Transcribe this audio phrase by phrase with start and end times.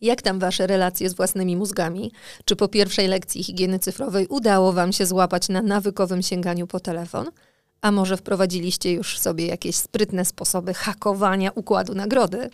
[0.00, 2.12] Jak tam wasze relacje z własnymi mózgami?
[2.44, 7.26] Czy po pierwszej lekcji higieny cyfrowej udało wam się złapać na nawykowym sięganiu po telefon?
[7.80, 12.50] A może wprowadziliście już sobie jakieś sprytne sposoby hakowania układu nagrody?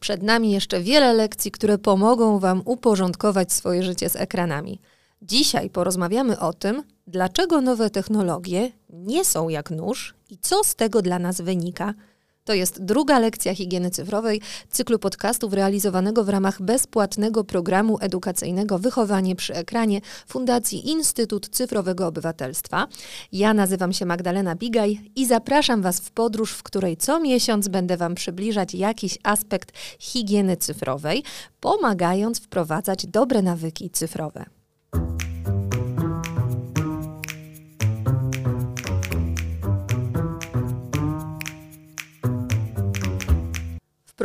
[0.00, 4.80] Przed nami jeszcze wiele lekcji, które pomogą wam uporządkować swoje życie z ekranami.
[5.22, 11.02] Dzisiaj porozmawiamy o tym, dlaczego nowe technologie nie są jak nóż i co z tego
[11.02, 11.94] dla nas wynika–
[12.46, 14.40] to jest druga lekcja higieny cyfrowej
[14.70, 22.86] cyklu podcastów realizowanego w ramach bezpłatnego programu edukacyjnego Wychowanie przy ekranie Fundacji Instytut Cyfrowego Obywatelstwa.
[23.32, 27.96] Ja nazywam się Magdalena Bigaj i zapraszam Was w podróż, w której co miesiąc będę
[27.96, 31.24] Wam przybliżać jakiś aspekt higieny cyfrowej,
[31.60, 34.55] pomagając wprowadzać dobre nawyki cyfrowe.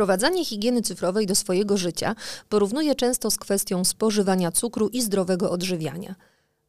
[0.02, 2.14] Wprowadzanie higieny cyfrowej do swojego życia
[2.48, 6.14] porównuje często z kwestią spożywania cukru i zdrowego odżywiania.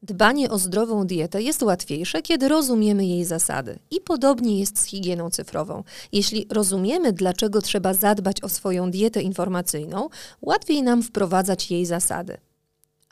[0.04, 3.80] Dbanie o zdrową dietę jest łatwiejsze, kiedy rozumiemy jej zasady.
[3.92, 5.84] I podobnie jest z higieną cyfrową.
[6.12, 10.10] Jeśli rozumiemy, dlaczego trzeba zadbać o swoją dietę informacyjną,
[10.42, 12.38] łatwiej nam wprowadzać jej zasady.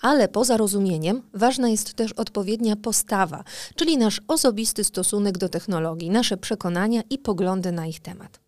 [0.02, 3.44] Ale poza rozumieniem ważna jest też odpowiednia postawa,
[3.75, 8.41] czyli nasz osobisty stosunek do technologii, nasze przekonania i poglądy na ich temat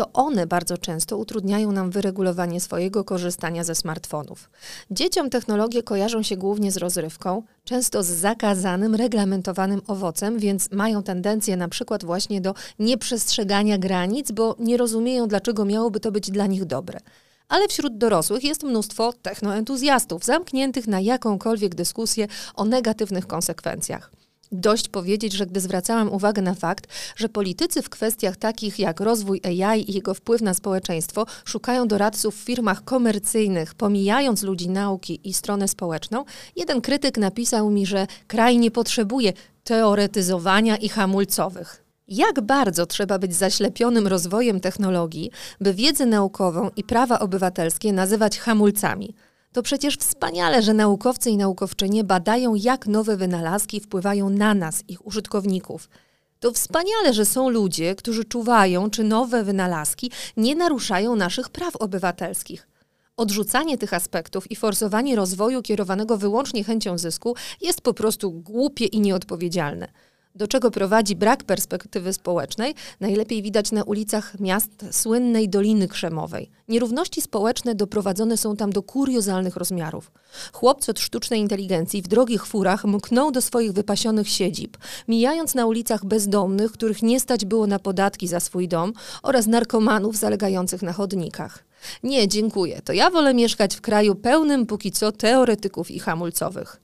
[0.00, 4.50] to one bardzo często utrudniają nam wyregulowanie swojego korzystania ze smartfonów.
[4.90, 11.56] Dzieciom technologie kojarzą się głównie z rozrywką, często z zakazanym, reglamentowanym owocem, więc mają tendencję
[11.56, 16.64] na przykład właśnie do nieprzestrzegania granic, bo nie rozumieją, dlaczego miałoby to być dla nich
[16.64, 17.00] dobre.
[17.48, 24.19] Ale wśród dorosłych jest mnóstwo technoentuzjastów, zamkniętych na jakąkolwiek dyskusję o negatywnych konsekwencjach.
[24.52, 29.40] Dość powiedzieć, że gdy zwracałam uwagę na fakt, że politycy w kwestiach takich jak rozwój
[29.44, 35.32] AI i jego wpływ na społeczeństwo szukają doradców w firmach komercyjnych, pomijając ludzi nauki i
[35.32, 36.24] stronę społeczną,
[36.56, 39.32] jeden krytyk napisał mi, że kraj nie potrzebuje
[39.64, 41.84] teoretyzowania i hamulcowych.
[42.08, 45.30] Jak bardzo trzeba być zaślepionym rozwojem technologii,
[45.60, 49.14] by wiedzę naukową i prawa obywatelskie nazywać hamulcami?
[49.52, 55.06] To przecież wspaniale, że naukowcy i naukowczynie badają, jak nowe wynalazki wpływają na nas, ich
[55.06, 55.88] użytkowników.
[56.40, 62.68] To wspaniale, że są ludzie, którzy czuwają, czy nowe wynalazki nie naruszają naszych praw obywatelskich.
[63.16, 69.00] Odrzucanie tych aspektów i forsowanie rozwoju kierowanego wyłącznie chęcią zysku jest po prostu głupie i
[69.00, 69.88] nieodpowiedzialne.
[70.34, 76.50] Do czego prowadzi brak perspektywy społecznej, najlepiej widać na ulicach miast słynnej Doliny Krzemowej.
[76.68, 80.10] Nierówności społeczne doprowadzone są tam do kuriozalnych rozmiarów.
[80.52, 86.04] Chłopcy od sztucznej inteligencji w drogich furach mkną do swoich wypasionych siedzib, mijając na ulicach
[86.04, 88.92] bezdomnych, których nie stać było na podatki za swój dom,
[89.22, 91.64] oraz narkomanów zalegających na chodnikach.
[92.02, 92.82] Nie, dziękuję.
[92.84, 96.79] To ja wolę mieszkać w kraju pełnym póki co teoretyków i hamulcowych.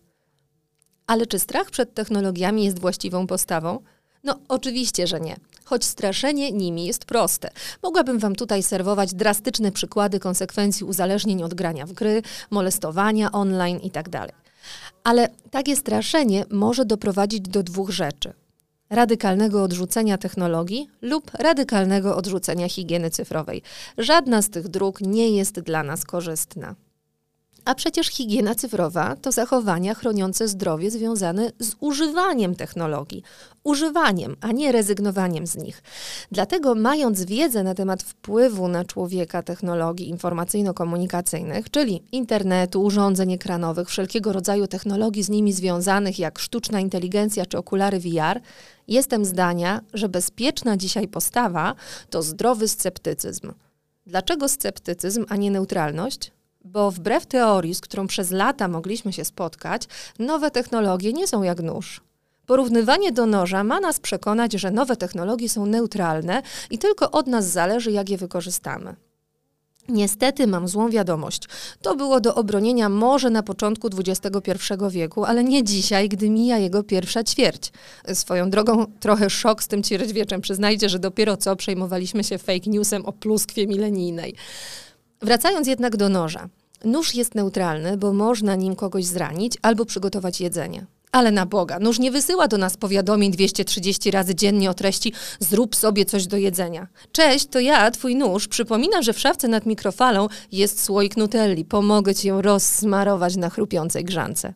[1.06, 3.78] Ale czy strach przed technologiami jest właściwą postawą?
[4.24, 5.36] No, oczywiście, że nie.
[5.64, 7.50] Choć straszenie nimi jest proste.
[7.82, 14.10] Mogłabym Wam tutaj serwować drastyczne przykłady konsekwencji uzależnień od grania w gry, molestowania online itd.
[14.10, 14.32] Tak
[15.04, 18.32] Ale takie straszenie może doprowadzić do dwóch rzeczy:
[18.90, 23.62] radykalnego odrzucenia technologii lub radykalnego odrzucenia higieny cyfrowej.
[23.98, 26.74] Żadna z tych dróg nie jest dla nas korzystna.
[27.66, 33.22] A przecież higiena cyfrowa to zachowania chroniące zdrowie związane z używaniem technologii.
[33.64, 35.82] Używaniem, a nie rezygnowaniem z nich.
[36.32, 44.32] Dlatego, mając wiedzę na temat wpływu na człowieka technologii informacyjno-komunikacyjnych, czyli internetu, urządzeń ekranowych, wszelkiego
[44.32, 48.40] rodzaju technologii z nimi związanych, jak sztuczna inteligencja czy okulary VR,
[48.88, 51.74] jestem zdania, że bezpieczna dzisiaj postawa
[52.10, 53.52] to zdrowy sceptycyzm.
[54.06, 56.35] Dlaczego sceptycyzm, a nie neutralność?
[56.72, 59.82] Bo wbrew teorii, z którą przez lata mogliśmy się spotkać,
[60.18, 62.00] nowe technologie nie są jak nóż.
[62.46, 67.46] Porównywanie do noża ma nas przekonać, że nowe technologie są neutralne i tylko od nas
[67.46, 68.96] zależy, jak je wykorzystamy.
[69.88, 71.42] Niestety mam złą wiadomość.
[71.82, 74.52] To było do obronienia może na początku XXI
[74.90, 77.72] wieku, ale nie dzisiaj, gdy mija jego pierwsza ćwierć.
[78.12, 80.40] Swoją drogą trochę szok z tym ćwierćwieczem.
[80.40, 84.34] Przyznajcie, że dopiero co przejmowaliśmy się fake newsem o pluskwie milenijnej.
[85.22, 86.48] Wracając jednak do noża.
[86.84, 90.86] Nóż jest neutralny, bo można nim kogoś zranić albo przygotować jedzenie.
[91.12, 95.76] Ale na Boga, nóż nie wysyła do nas powiadomień 230 razy dziennie o treści zrób
[95.76, 96.86] sobie coś do jedzenia.
[97.12, 98.48] Cześć, to ja, twój nóż.
[98.48, 101.64] Przypomina, że w szafce nad mikrofalą jest słoik nutelli.
[101.64, 104.54] Pomogę ci ją rozsmarować na chrupiącej grzance.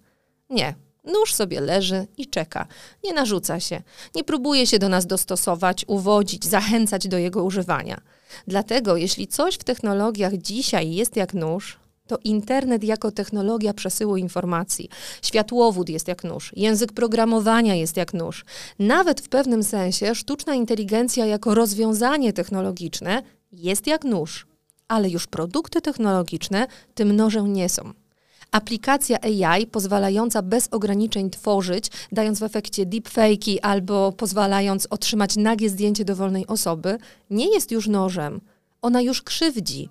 [0.51, 0.75] Nie,
[1.05, 2.67] Nóż sobie leży i czeka.
[3.05, 3.82] Nie narzuca się.
[4.14, 8.00] Nie próbuje się do nas dostosować, uwodzić, zachęcać do jego używania.
[8.47, 11.79] Dlatego, jeśli coś w technologiach dzisiaj jest jak nóż,
[12.11, 14.88] To internet jako technologia przesyłu informacji.
[15.23, 18.44] Światłowód jest jak nóż, język programowania jest jak nóż.
[18.79, 23.23] Nawet w pewnym sensie sztuczna inteligencja jako rozwiązanie technologiczne
[23.53, 24.46] jest jak nóż.
[24.88, 27.93] Ale już produkty technologiczne tym nożem nie są.
[28.50, 36.05] Aplikacja AI pozwalająca bez ograniczeń tworzyć, dając w efekcie deepfake'i albo pozwalając otrzymać nagie zdjęcie
[36.05, 36.99] dowolnej osoby,
[37.31, 38.41] nie jest już nożem.
[38.82, 39.88] Ona już krzywdzi.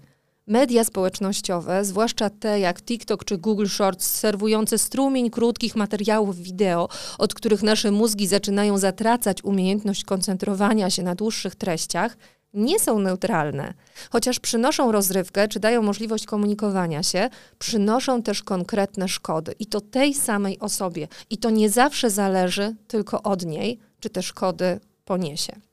[0.48, 7.34] Media społecznościowe, zwłaszcza te jak TikTok czy Google Shorts, serwujące strumień krótkich materiałów wideo, od
[7.34, 12.18] których nasze mózgi zaczynają zatracać umiejętność koncentrowania się na dłuższych treściach,
[12.54, 13.74] nie są neutralne.
[14.12, 17.30] Chociaż przynoszą rozrywkę czy dają możliwość komunikowania się,
[17.60, 21.08] przynoszą też konkretne szkody i to tej samej osobie.
[21.30, 25.69] I to nie zawsze zależy tylko od niej, czy te szkody poniesie.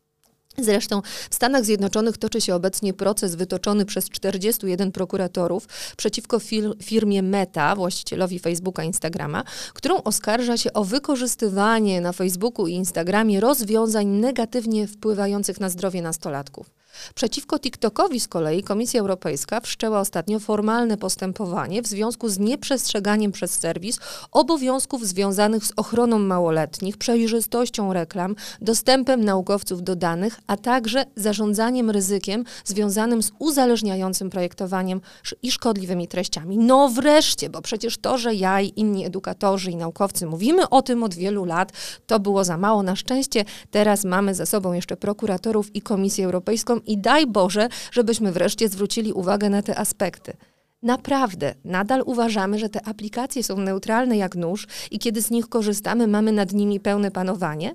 [0.59, 7.23] Zresztą w Stanach Zjednoczonych toczy się obecnie proces wytoczony przez 41 prokuratorów przeciwko fir firmie
[7.23, 9.45] Meta, właścicielowi Facebooka i Instagrama,
[9.75, 16.71] którą oskarża się o wykorzystywanie na Facebooku i Instagramie rozwiązań negatywnie wpływających na zdrowie nastolatków.
[17.15, 23.51] Przeciwko TikTokowi z kolei Komisja Europejska wszczęła ostatnio formalne postępowanie w związku z nieprzestrzeganiem przez
[23.51, 23.99] serwis
[24.33, 32.45] obowiązków związanych z ochroną małoletnich, przejrzystością reklam, dostępem naukowców do danych, a także zarządzaniem ryzykiem
[32.65, 35.01] związanym z uzależniającym projektowaniem
[35.43, 36.59] i szkodliwymi treściami.
[36.59, 41.03] No wreszcie, bo przecież to, że ja i inni edukatorzy i naukowcy mówimy o tym
[41.03, 41.73] od wielu lat,
[42.07, 42.83] to było za mało.
[42.83, 48.33] Na szczęście teraz mamy ze sobą jeszcze prokuratorów i Komisję Europejską i daj Boże, żebyśmy
[48.33, 50.37] wreszcie zwrócili uwagę na te aspekty.
[50.83, 56.07] Naprawdę, nadal uważamy, że te aplikacje są neutralne jak nóż i kiedy z nich korzystamy,
[56.07, 57.75] mamy nad nimi pełne panowanie?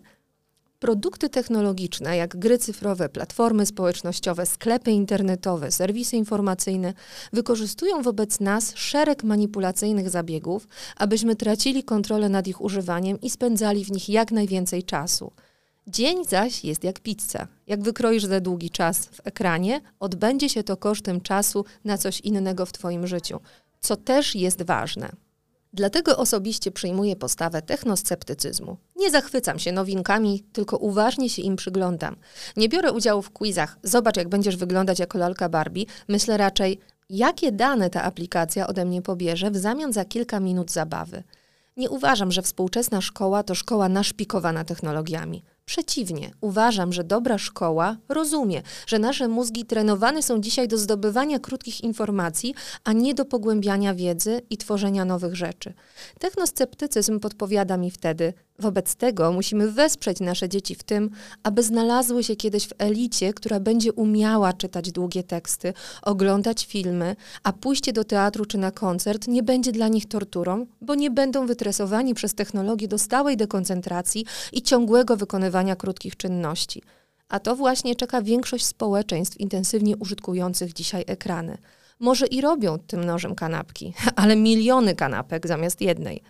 [0.79, 6.93] Produkty technologiczne, jak gry cyfrowe, platformy społecznościowe, sklepy internetowe, serwisy informacyjne,
[7.33, 10.67] wykorzystują wobec nas szereg manipulacyjnych zabiegów,
[10.97, 15.31] abyśmy tracili kontrolę nad ich używaniem i spędzali w nich jak najwięcej czasu.
[15.87, 17.47] Dzień zaś jest jak pizza.
[17.67, 22.65] Jak wykroisz za długi czas w ekranie, odbędzie się to kosztem czasu na coś innego
[22.65, 23.39] w Twoim życiu,
[23.79, 25.11] co też jest ważne.
[25.73, 28.77] Dlatego osobiście przyjmuję postawę technosceptycyzmu.
[28.95, 32.15] Nie zachwycam się nowinkami, tylko uważnie się im przyglądam.
[32.57, 35.85] Nie biorę udziału w quizach, zobacz jak będziesz wyglądać jako lalka Barbie.
[36.07, 36.79] Myślę raczej,
[37.09, 41.23] jakie dane ta aplikacja ode mnie pobierze w zamian za kilka minut zabawy.
[41.77, 45.43] Nie uważam, że współczesna szkoła to szkoła naszpikowana technologiami.
[45.65, 51.81] Przeciwnie, uważam, że dobra szkoła rozumie, że nasze mózgi trenowane są dzisiaj do zdobywania krótkich
[51.81, 55.73] informacji, a nie do pogłębiania wiedzy i tworzenia nowych rzeczy.
[56.19, 61.09] Technosceptycyzm podpowiada mi wtedy, wobec tego musimy wesprzeć nasze dzieci w tym,
[61.43, 67.53] aby znalazły się kiedyś w elicie, która będzie umiała czytać długie teksty, oglądać filmy, a
[67.53, 72.13] pójście do teatru czy na koncert nie będzie dla nich torturą, bo nie będą wytresowani
[72.13, 76.81] przez technologię do stałej dekoncentracji i ciągłego wykonywania krótkich czynności.
[77.29, 81.57] A to właśnie czeka większość społeczeństw intensywnie użytkujących dzisiaj ekrany.
[81.99, 86.21] Może i robią tym nożem kanapki, ale miliony kanapek zamiast jednej.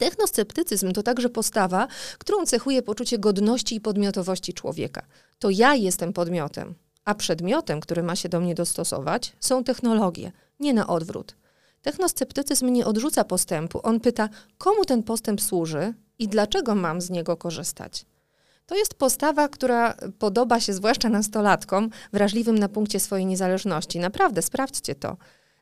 [0.00, 1.88] Technosceptycyzm to także postawa,
[2.18, 5.02] którą cechuje poczucie godności i podmiotowości człowieka.
[5.38, 6.74] To ja jestem podmiotem,
[7.04, 11.36] a przedmiotem, który ma się do mnie dostosować, są technologie, nie na odwrót.
[11.82, 14.28] Technosceptycyzm nie odrzuca postępu, on pyta,
[14.58, 18.06] komu ten postęp służy i dlaczego mam z niego korzystać.
[18.66, 23.98] To jest postawa, która podoba się zwłaszcza nastolatkom wrażliwym na punkcie swojej niezależności.
[23.98, 25.16] Naprawdę, sprawdźcie to.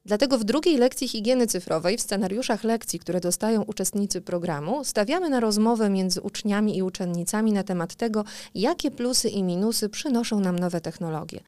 [0.09, 5.41] Dlatego w drugiej lekcji higieny cyfrowej, w scenariuszach lekcji, które dostają uczestnicy programu, stawiamy na
[5.41, 8.25] rozmowę między uczniami i uczennicami na temat tego,
[8.55, 11.41] jakie plusy i minusy przynoszą nam nowe technologie.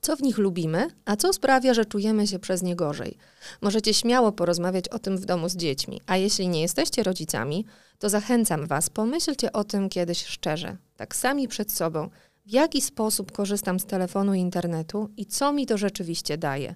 [0.00, 3.16] Co w nich lubimy, a co sprawia, że czujemy się przez nie gorzej.
[3.60, 7.64] Możecie śmiało porozmawiać o tym w domu z dziećmi, a jeśli nie jesteście rodzicami,
[7.98, 12.10] to zachęcam Was, pomyślcie o tym kiedyś szczerze, tak sami przed sobą,
[12.46, 16.74] w jaki sposób korzystam z telefonu i internetu i co mi to rzeczywiście daje.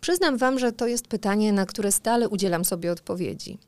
[0.00, 3.58] Przyznam Wam, że to jest pytanie, na które stale udzielam sobie odpowiedzi.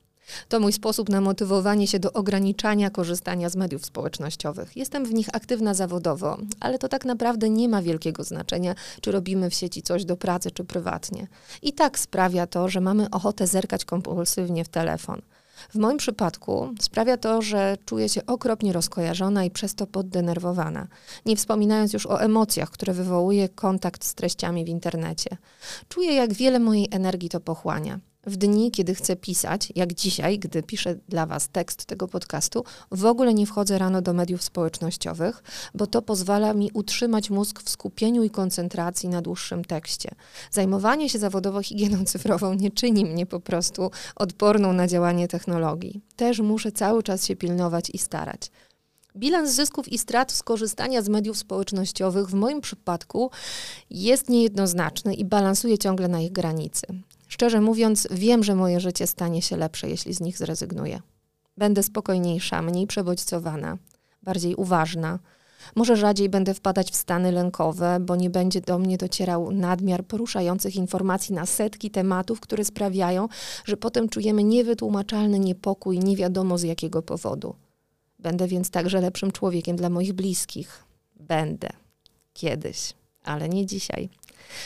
[0.49, 4.77] To mój sposób na motywowanie się do ograniczania korzystania z mediów społecznościowych.
[4.77, 9.51] Jestem w nich aktywna zawodowo, ale to tak naprawdę nie ma wielkiego znaczenia, czy robimy
[9.51, 11.27] w sieci coś do pracy, czy prywatnie.
[11.63, 15.23] I tak sprawia to, że mamy ochotę zerkać kompulsywnie w telefon.
[15.71, 20.87] W moim przypadku sprawia to, że czuję się okropnie rozkojarzona i przez to poddenerwowana,
[21.27, 25.37] nie wspominając już o emocjach, które wywołuje kontakt z treściami w internecie.
[25.89, 28.01] Czuję, jak wiele mojej energii to pochłania.
[28.27, 33.05] W dni, kiedy chcę pisać, jak dzisiaj, gdy piszę dla Was tekst tego podcastu, w
[33.05, 35.43] ogóle nie wchodzę rano do mediów społecznościowych,
[35.75, 40.11] bo to pozwala mi utrzymać mózg w skupieniu i koncentracji na dłuższym tekście.
[40.51, 46.01] Zajmowanie się zawodowo higieną cyfrową nie czyni mnie po prostu odporną na działanie technologii.
[46.17, 48.51] Też muszę cały czas się pilnować i starać.
[49.17, 53.31] Bilans zysków i strat z korzystania z mediów społecznościowych w moim przypadku
[53.91, 56.87] jest niejednoznaczny i balansuje ciągle na ich granicy.
[57.29, 61.01] Szczerze mówiąc, wiem, że moje życie stanie się lepsze, jeśli z nich zrezygnuję.
[61.57, 63.79] Będę spokojniejsza, mniej przebodźcowana,
[64.23, 65.19] bardziej uważna.
[65.75, 70.77] Może rzadziej będę wpadać w stany lękowe, bo nie będzie do mnie docierał nadmiar poruszających
[70.77, 73.29] informacji na setki tematów, które sprawiają,
[73.65, 77.55] że potem czujemy niewytłumaczalny niepokój, nie wiadomo z jakiego powodu.
[78.19, 80.85] Będę więc także lepszym człowiekiem dla moich bliskich.
[81.17, 81.69] Będę.
[82.33, 84.09] Kiedyś, ale nie dzisiaj.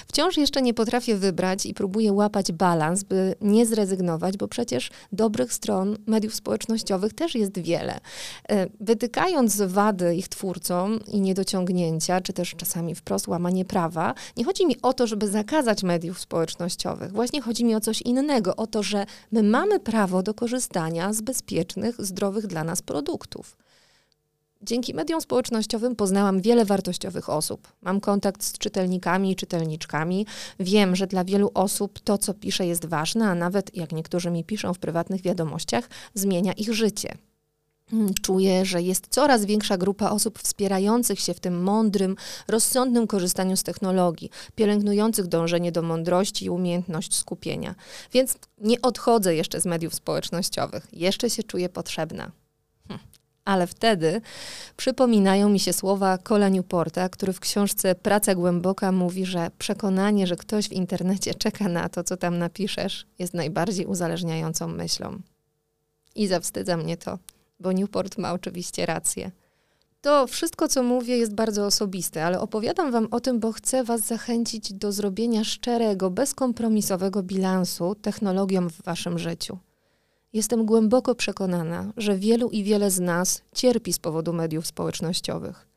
[0.07, 5.53] Wciąż jeszcze nie potrafię wybrać i próbuję łapać balans, by nie zrezygnować, bo przecież dobrych
[5.53, 8.01] stron mediów społecznościowych też jest wiele.
[8.49, 14.67] E, wytykając wady ich twórcom i niedociągnięcia, czy też czasami wprost łamanie prawa, nie chodzi
[14.67, 17.13] mi o to, żeby zakazać mediów społecznościowych.
[17.13, 21.21] Właśnie chodzi mi o coś innego, o to, że my mamy prawo do korzystania z
[21.21, 23.57] bezpiecznych, zdrowych dla nas produktów.
[24.62, 27.73] Dzięki mediom społecznościowym poznałam wiele wartościowych osób.
[27.83, 30.27] Mam kontakt z czytelnikami i czytelniczkami.
[30.61, 34.45] Wiem, że dla wielu osób to, co piszę, jest ważne, a nawet, jak niektórzy mi
[34.45, 37.15] piszą w prywatnych wiadomościach, zmienia ich życie.
[37.91, 42.17] Hmm, czuję, że jest coraz większa grupa osób wspierających się w tym mądrym,
[42.49, 47.75] rozsądnym korzystaniu z technologii, pielęgnujących dążenie do mądrości i umiejętność skupienia.
[48.12, 50.87] Więc nie odchodzę jeszcze z mediów społecznościowych.
[50.93, 52.31] Jeszcze się czuję potrzebna
[53.49, 54.21] ale wtedy
[54.76, 60.37] przypominają mi się słowa Cola Newporta, który w książce Praca Głęboka mówi, że przekonanie, że
[60.37, 65.19] ktoś w internecie czeka na to, co tam napiszesz, jest najbardziej uzależniającą myślą.
[66.14, 67.19] I zawstydza mnie to,
[67.61, 69.31] bo Newport ma oczywiście rację.
[70.00, 74.00] To wszystko, co mówię, jest bardzo osobiste, ale opowiadam Wam o tym, bo chcę Was
[74.00, 79.59] zachęcić do zrobienia szczerego, bezkompromisowego bilansu technologiom w Waszym życiu.
[80.33, 85.69] Jestem głęboko przekonana, że wielu i wiele z nas cierpi z powodu mediów społecznościowych.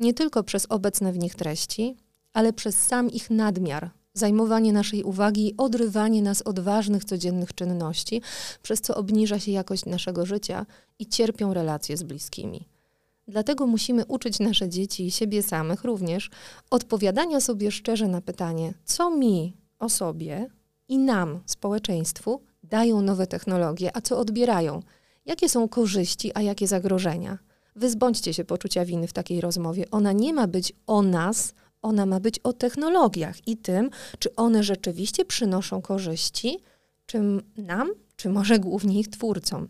[0.00, 1.96] Nie tylko przez obecne w nich treści,
[2.32, 8.22] ale przez sam ich nadmiar, zajmowanie naszej uwagi i odrywanie nas od ważnych codziennych czynności,
[8.62, 10.66] przez co obniża się jakość naszego życia
[10.98, 12.68] i cierpią relacje z bliskimi.
[13.28, 16.30] Dlatego musimy uczyć nasze dzieci i siebie samych również
[16.70, 20.46] odpowiadania sobie szczerze na pytanie, co mi, osobie
[20.88, 24.82] i nam, społeczeństwu, dają nowe technologie, a co odbierają?
[25.26, 27.38] Jakie są korzyści, a jakie zagrożenia?
[27.76, 29.84] Wyzbądźcie się poczucia winy w takiej rozmowie.
[29.90, 34.62] Ona nie ma być o nas, ona ma być o technologiach i tym, czy one
[34.62, 36.58] rzeczywiście przynoszą korzyści,
[37.06, 37.20] czy
[37.56, 39.68] nam, czy może głównie ich twórcom.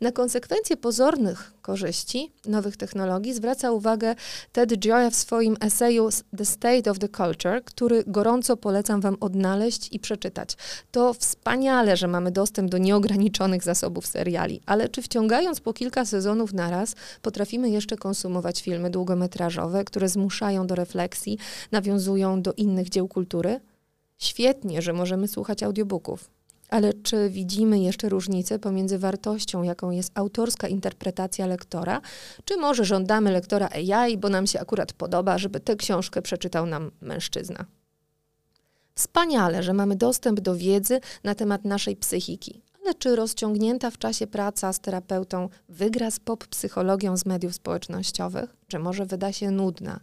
[0.00, 4.14] Na konsekwencje pozornych korzyści nowych technologii zwraca uwagę
[4.52, 9.88] Ted Gioia w swoim eseju The State of the Culture, który gorąco polecam Wam odnaleźć
[9.92, 10.56] i przeczytać.
[10.90, 16.52] To wspaniale, że mamy dostęp do nieograniczonych zasobów seriali, ale czy wciągając po kilka sezonów
[16.52, 21.38] naraz, potrafimy jeszcze konsumować filmy długometrażowe, które zmuszają do refleksji,
[21.72, 23.60] nawiązują do innych dzieł kultury?
[24.18, 26.33] Świetnie, że możemy słuchać audiobooków.
[26.68, 32.00] Ale czy widzimy jeszcze różnicę pomiędzy wartością, jaką jest autorska interpretacja lektora,
[32.44, 36.90] czy może żądamy lektora AI, bo nam się akurat podoba, żeby tę książkę przeczytał nam
[37.00, 37.64] mężczyzna?
[38.94, 44.26] Wspaniale, że mamy dostęp do wiedzy na temat naszej psychiki, ale czy rozciągnięta w czasie
[44.26, 50.00] praca z terapeutą wygra z pop psychologią z mediów społecznościowych, czy może wyda się nudna?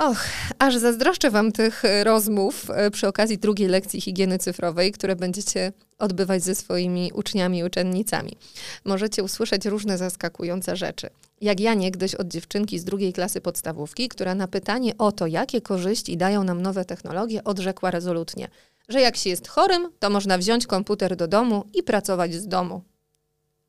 [0.00, 0.24] Och,
[0.58, 5.72] aż zazdroszczę Wam tych e, rozmów e, przy okazji drugiej lekcji higieny cyfrowej, które będziecie
[5.98, 8.36] odbywać ze swoimi uczniami i uczennicami.
[8.84, 11.10] Możecie usłyszeć różne zaskakujące rzeczy.
[11.40, 15.60] Jak ja niegdyś od dziewczynki z drugiej klasy podstawówki, która na pytanie o to, jakie
[15.60, 18.48] korzyści dają nam nowe technologie, odrzekła rezolutnie,
[18.88, 22.82] że jak się jest chorym, to można wziąć komputer do domu i pracować z domu.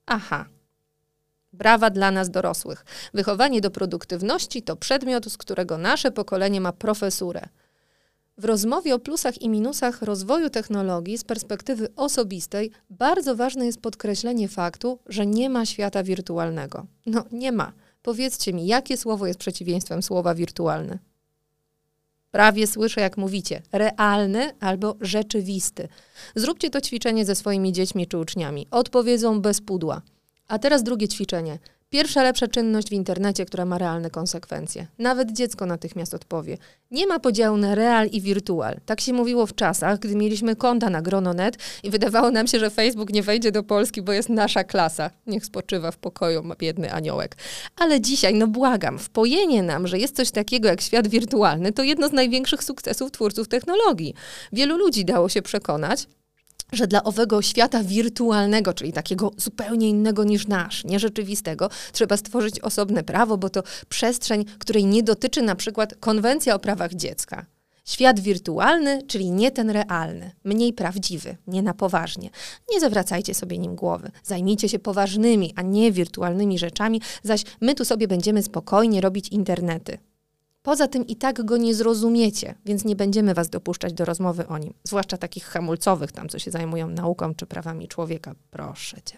[0.05, 0.45] Aha,
[1.53, 2.85] Brawa dla nas dorosłych.
[3.13, 7.41] Wychowanie do produktywności to przedmiot, z którego nasze pokolenie ma profesurę.
[8.37, 14.47] W rozmowie o plusach i minusach rozwoju technologii z perspektywy osobistej bardzo ważne jest podkreślenie
[14.47, 16.85] faktu, że nie ma świata wirtualnego.
[17.05, 17.71] No, nie ma.
[18.01, 20.99] Powiedzcie mi, jakie słowo jest przeciwieństwem słowa wirtualny?
[22.31, 25.87] Prawie słyszę, jak mówicie, realny albo rzeczywisty.
[26.35, 28.67] Zróbcie to ćwiczenie ze swoimi dziećmi czy uczniami.
[28.71, 30.01] Odpowiedzą bez pudła.
[30.51, 31.59] A teraz drugie ćwiczenie.
[31.89, 34.87] Pierwsza lepsza czynność w internecie, która ma realne konsekwencje.
[34.99, 36.57] Nawet dziecko natychmiast odpowie.
[36.91, 38.79] Nie ma podziału na real i wirtual.
[38.85, 42.69] Tak się mówiło w czasach, gdy mieliśmy konta na Grononet i wydawało nam się, że
[42.69, 45.11] Facebook nie wejdzie do Polski, bo jest nasza klasa.
[45.27, 47.35] Niech spoczywa w pokoju biedny aniołek.
[47.75, 52.07] Ale dzisiaj, no błagam, wpojenie nam, że jest coś takiego jak świat wirtualny, to jedno
[52.07, 54.13] z największych sukcesów twórców technologii.
[54.53, 56.07] Wielu ludzi dało się przekonać,
[56.71, 63.03] że dla owego świata wirtualnego, czyli takiego zupełnie innego niż nasz, nierzeczywistego, trzeba stworzyć osobne
[63.03, 67.45] prawo, bo to przestrzeń, której nie dotyczy na przykład konwencja o prawach dziecka.
[67.85, 72.29] Świat wirtualny, czyli nie ten realny, mniej prawdziwy, nie na poważnie.
[72.71, 74.11] Nie zawracajcie sobie nim głowy.
[74.23, 79.97] Zajmijcie się poważnymi, a nie wirtualnymi rzeczami, zaś my tu sobie będziemy spokojnie robić internety.
[80.63, 84.57] Poza tym i tak go nie zrozumiecie, więc nie będziemy was dopuszczać do rozmowy o
[84.57, 88.35] nim, zwłaszcza takich hamulcowych tam, co się zajmują nauką czy prawami człowieka.
[88.51, 89.17] Proszę cię.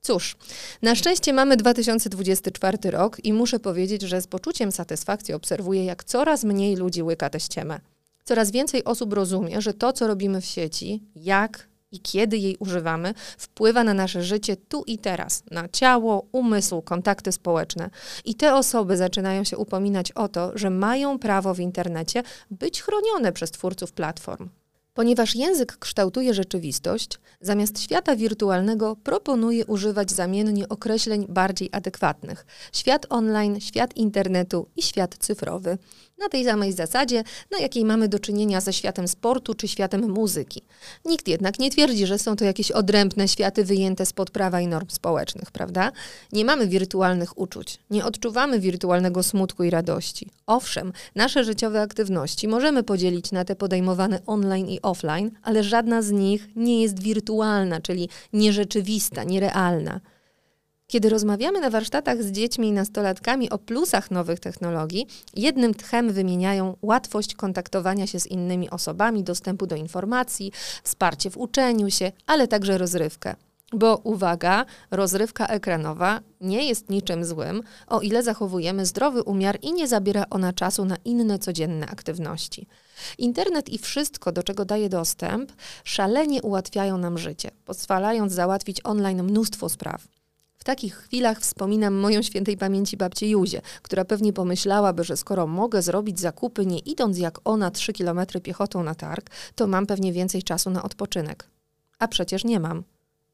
[0.00, 0.36] Cóż,
[0.82, 6.44] na szczęście mamy 2024 rok i muszę powiedzieć, że z poczuciem satysfakcji obserwuję, jak coraz
[6.44, 7.80] mniej ludzi łyka tę ściemę.
[8.24, 13.14] Coraz więcej osób rozumie, że to, co robimy w sieci, jak i kiedy jej używamy,
[13.38, 17.90] wpływa na nasze życie tu i teraz, na ciało, umysł, kontakty społeczne.
[18.24, 23.32] I te osoby zaczynają się upominać o to, że mają prawo w internecie być chronione
[23.32, 24.48] przez twórców platform.
[24.94, 33.60] Ponieważ język kształtuje rzeczywistość, zamiast świata wirtualnego proponuje używać zamiennie określeń bardziej adekwatnych: świat online,
[33.60, 35.78] świat internetu i świat cyfrowy
[36.18, 40.62] na tej samej zasadzie, na jakiej mamy do czynienia ze światem sportu czy światem muzyki.
[41.04, 44.86] Nikt jednak nie twierdzi, że są to jakieś odrębne światy wyjęte spod prawa i norm
[44.90, 45.92] społecznych, prawda?
[46.32, 50.30] Nie mamy wirtualnych uczuć, nie odczuwamy wirtualnego smutku i radości.
[50.46, 56.10] Owszem, nasze życiowe aktywności możemy podzielić na te podejmowane online i offline, ale żadna z
[56.10, 60.00] nich nie jest wirtualna, czyli nierzeczywista, nierealna.
[60.86, 66.76] Kiedy rozmawiamy na warsztatach z dziećmi i nastolatkami o plusach nowych technologii, jednym tchem wymieniają
[66.82, 72.78] łatwość kontaktowania się z innymi osobami, dostępu do informacji, wsparcie w uczeniu się, ale także
[72.78, 73.36] rozrywkę.
[73.72, 79.88] Bo uwaga, rozrywka ekranowa nie jest niczym złym, o ile zachowujemy zdrowy umiar i nie
[79.88, 82.66] zabiera ona czasu na inne codzienne aktywności.
[83.18, 85.52] Internet i wszystko, do czego daje dostęp,
[85.84, 90.13] szalenie ułatwiają nam życie, pozwalając załatwić online mnóstwo spraw.
[90.64, 95.82] W takich chwilach wspominam moją świętej pamięci babcię Juzię, która pewnie pomyślałaby, że skoro mogę
[95.82, 100.42] zrobić zakupy nie idąc jak ona 3 kilometry piechotą na targ, to mam pewnie więcej
[100.42, 101.50] czasu na odpoczynek.
[101.98, 102.82] A przecież nie mam.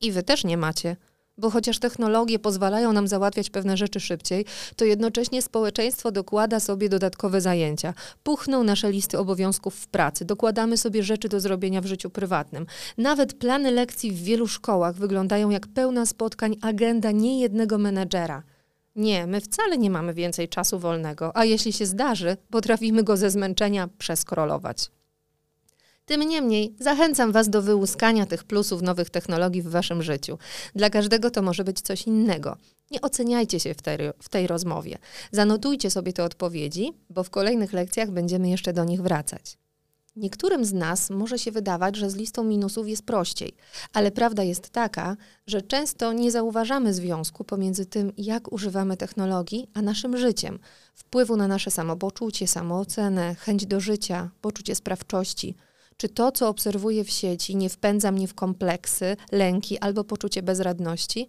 [0.00, 0.96] I wy też nie macie
[1.38, 4.44] bo chociaż technologie pozwalają nam załatwiać pewne rzeczy szybciej,
[4.76, 7.94] to jednocześnie społeczeństwo dokłada sobie dodatkowe zajęcia.
[8.22, 12.66] Puchną nasze listy obowiązków w pracy, dokładamy sobie rzeczy do zrobienia w życiu prywatnym.
[12.98, 18.42] Nawet plany lekcji w wielu szkołach wyglądają jak pełna spotkań agenda niejednego menedżera.
[18.96, 23.30] Nie, my wcale nie mamy więcej czasu wolnego, a jeśli się zdarzy, potrafimy go ze
[23.30, 24.90] zmęczenia przeskrolować.
[26.10, 30.38] Tym niemniej zachęcam Was do wyłuskania tych plusów nowych technologii w Waszym życiu.
[30.74, 32.56] Dla każdego to może być coś innego.
[32.90, 34.98] Nie oceniajcie się w tej, w tej rozmowie.
[35.32, 39.58] Zanotujcie sobie te odpowiedzi, bo w kolejnych lekcjach będziemy jeszcze do nich wracać.
[40.16, 43.52] Niektórym z nas może się wydawać, że z listą minusów jest prościej,
[43.92, 49.82] ale prawda jest taka, że często nie zauważamy związku pomiędzy tym, jak używamy technologii, a
[49.82, 50.58] naszym życiem,
[50.94, 55.54] wpływu na nasze samopoczucie, samoocenę, chęć do życia, poczucie sprawczości–
[56.00, 61.28] czy to, co obserwuję w sieci, nie wpędza mnie w kompleksy, lęki albo poczucie bezradności?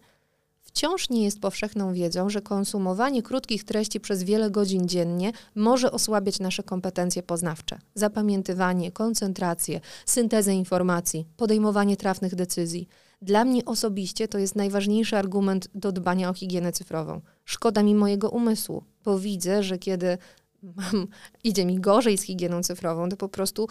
[0.61, 6.39] Wciąż nie jest powszechną wiedzą, że konsumowanie krótkich treści przez wiele godzin dziennie może osłabiać
[6.39, 12.87] nasze kompetencje poznawcze, zapamiętywanie, koncentrację, syntezę informacji, podejmowanie trafnych decyzji.
[13.21, 17.21] Dla mnie osobiście to jest najważniejszy argument do dbania o higienę cyfrową.
[17.45, 20.17] Szkoda mi mojego umysłu, bo widzę, że kiedy
[20.63, 21.07] mam,
[21.43, 23.67] idzie mi gorzej z higieną cyfrową, to po prostu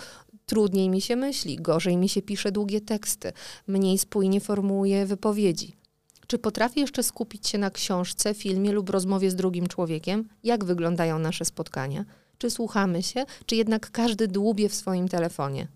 [0.51, 3.33] trudniej mi się myśli, gorzej mi się pisze długie teksty,
[3.67, 5.77] mniej spójnie formułuję wypowiedzi.
[6.27, 10.29] Czy potrafię jeszcze skupić się na książce, filmie lub rozmowie z drugim człowiekiem?
[10.45, 12.05] Jak wyglądają nasze spotkania?
[12.39, 15.69] Czy słuchamy się, czy jednak każdy dłubie w swoim telefonie?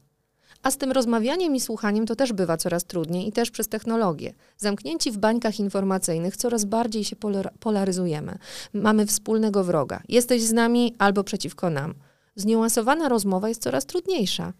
[0.63, 4.35] A z tym rozmawianiem i słuchaniem to też bywa coraz trudniej i też przez technologię.
[4.57, 7.17] Zamknięci w bańkach informacyjnych coraz bardziej się
[7.61, 8.39] polaryzujemy.
[8.73, 10.03] Mamy wspólnego wroga.
[10.09, 11.95] Jesteś z nami albo przeciwko nam.
[12.37, 14.53] Zniuansowana rozmowa jest coraz trudniejsza.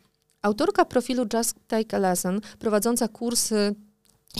[0.45, 3.75] Autorka profilu Just Take a Lesson, prowadząca kursy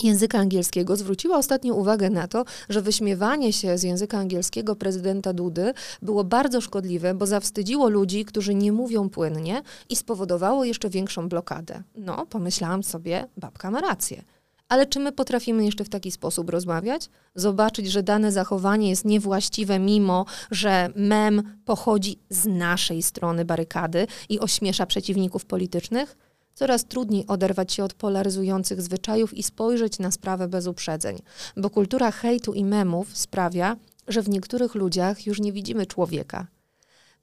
[0.03, 5.73] języka angielskiego zwróciła ostatnio uwagę na to, że wyśmiewanie się z języka angielskiego prezydenta Dudy
[6.01, 11.83] było bardzo szkodliwe, bo zawstydziło ludzi, którzy nie mówią płynnie i spowodowało jeszcze większą blokadę.
[11.95, 14.23] No, pomyślałam sobie, babka ma rację.
[14.69, 17.09] Ale czy my potrafimy jeszcze w taki sposób rozmawiać?
[17.35, 24.39] Zobaczyć, że dane zachowanie jest niewłaściwe, mimo że mem pochodzi z naszej strony barykady i
[24.39, 26.17] ośmiesza przeciwników politycznych?
[26.53, 31.17] Coraz trudniej oderwać się od polaryzujących zwyczajów i spojrzeć na sprawę bez uprzedzeń,
[31.57, 33.75] bo kultura hejtu i memów sprawia,
[34.07, 36.47] że w niektórych ludziach już nie widzimy człowieka.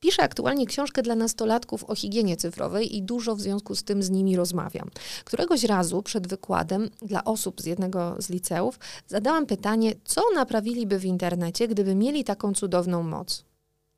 [0.03, 4.11] Piszę aktualnie książkę dla nastolatków o higienie cyfrowej i dużo w związku z tym z
[4.11, 4.91] nimi rozmawiam.
[5.25, 11.05] Któregoś razu przed wykładem dla osób z jednego z liceów zadałam pytanie, co naprawiliby w
[11.05, 13.45] internecie, gdyby mieli taką cudowną moc.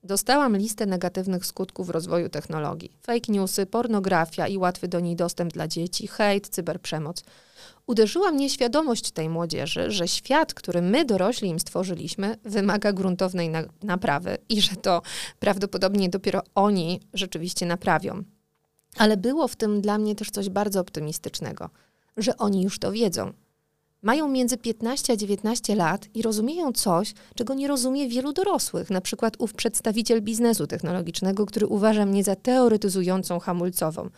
[0.02, 5.68] Dostałam listę negatywnych skutków rozwoju technologii: fake newsy, pornografia i łatwy do niej dostęp dla
[5.68, 7.24] dzieci, hejt, cyberprzemoc.
[7.86, 13.62] Uderzyła mnie świadomość tej młodzieży, że świat, który my dorośli im stworzyliśmy, wymaga gruntownej na
[13.82, 15.02] naprawy i że to
[15.38, 18.22] prawdopodobnie dopiero oni rzeczywiście naprawią.
[18.96, 21.70] Ale było w tym dla mnie też coś bardzo optymistycznego,
[22.16, 23.32] że oni już to wiedzą,
[24.04, 29.00] mają między 15 a 19 lat i rozumieją coś, czego nie rozumie wielu dorosłych, na
[29.00, 34.10] przykład ów przedstawiciel biznesu technologicznego, który uważa mnie za teoretyzującą hamulcową.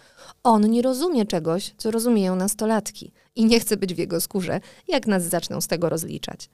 [0.43, 5.07] On nie rozumie czegoś, co rozumieją nastolatki i nie chce być w jego skórze, jak
[5.07, 6.51] nas zaczną z tego rozliczać.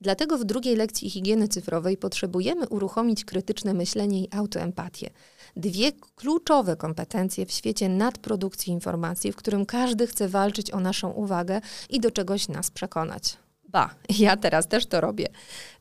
[0.00, 5.10] Dlatego w drugiej lekcji higieny cyfrowej potrzebujemy uruchomić krytyczne myślenie i autoempatię.
[5.56, 11.60] Dwie kluczowe kompetencje w świecie nadprodukcji informacji, w którym każdy chce walczyć o naszą uwagę
[11.90, 13.36] i do czegoś nas przekonać.
[13.68, 15.28] Ba, ja teraz też to robię.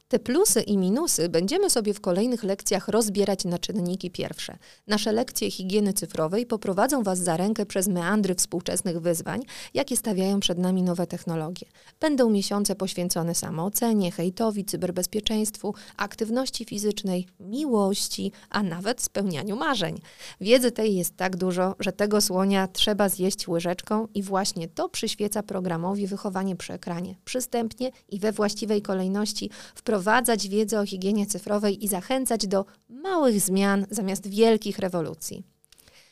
[0.09, 4.57] Te plusy i minusy będziemy sobie w kolejnych lekcjach rozbierać na czynniki pierwsze.
[4.87, 9.41] Nasze lekcje higieny cyfrowej poprowadzą Was za rękę przez meandry współczesnych wyzwań,
[9.73, 11.65] jakie stawiają przed nami nowe technologie.
[11.99, 20.01] Będą miesiące poświęcone samoocenie, hejtowi, cyberbezpieczeństwu, aktywności fizycznej, miłości, a nawet spełnianiu marzeń.
[20.41, 25.43] Wiedzy tej jest tak dużo, że tego słonia trzeba zjeść łyżeczką i właśnie to przyświeca
[25.43, 27.15] programowi wychowanie przy ekranie.
[27.25, 33.41] Przystępnie i we właściwej kolejności wprowadzać wprowadzać wiedzę o higienie cyfrowej i zachęcać do małych
[33.41, 35.43] zmian zamiast wielkich rewolucji.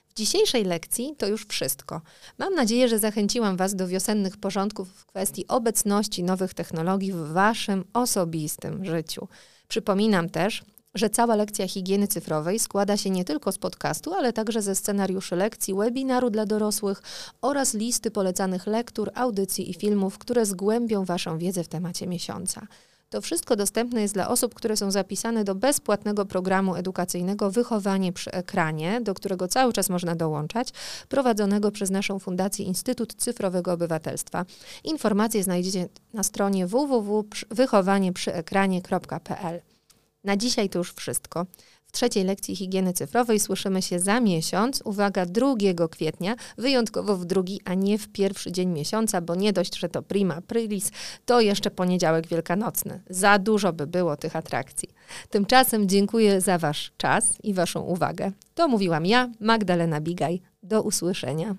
[0.10, 2.02] W dzisiejszej lekcji to już wszystko.
[2.38, 7.86] Mam nadzieję, że zachęciłam Was do wiosennych porządków w kwestii obecności nowych technologii w Waszym
[7.94, 9.28] osobistym życiu.
[9.68, 14.62] Przypominam też, że cała lekcja higieny cyfrowej składa się nie tylko z podcastu, ale także
[14.62, 17.02] ze scenariuszy lekcji, webinaru dla dorosłych
[17.42, 22.68] oraz listy polecanych lektur, audycji i filmów, które zgłębią Waszą wiedzę w temacie miesiąca.
[23.10, 28.32] To wszystko dostępne jest dla osób, które są zapisane do bezpłatnego programu edukacyjnego Wychowanie przy
[28.32, 30.70] ekranie, do którego cały czas można dołączać,
[31.10, 34.46] prowadzonego przez naszą Fundację Instytut Cyfrowego Obywatelstwa.
[34.84, 39.62] Informacje znajdziecie na stronie www.wychowanieprzeekranie.pl.
[40.24, 41.46] Na dzisiaj to już wszystko.
[41.98, 45.56] Trzeciej lekcji higieny cyfrowej słyszymy się za miesiąc, uwaga, 2
[45.92, 50.02] kwietnia, wyjątkowo w drugi, a nie w pierwszy dzień miesiąca, bo nie dość, że to
[50.02, 50.92] prima aprilis,
[51.26, 53.02] to jeszcze poniedziałek wielkanocny.
[53.10, 54.90] Za dużo by było tych atrakcji.
[55.30, 58.32] Tymczasem dziękuję za Wasz czas i Waszą uwagę.
[58.56, 60.42] To mówiłam ja, Magdalena Bigaj.
[60.64, 61.56] Do usłyszenia.